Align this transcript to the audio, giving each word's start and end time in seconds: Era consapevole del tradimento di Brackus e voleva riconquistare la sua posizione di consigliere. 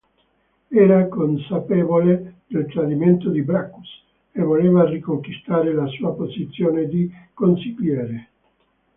Era 0.83 1.07
consapevole 1.09 2.37
del 2.47 2.65
tradimento 2.65 3.29
di 3.29 3.43
Brackus 3.43 3.87
e 4.31 4.41
voleva 4.41 4.83
riconquistare 4.89 5.75
la 5.75 5.85
sua 5.89 6.15
posizione 6.15 6.87
di 6.87 7.07
consigliere. 7.35 8.29